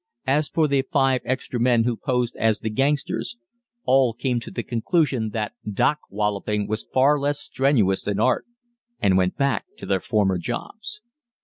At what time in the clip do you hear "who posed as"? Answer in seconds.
1.83-2.61